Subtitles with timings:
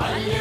[0.00, 0.39] 할렐루야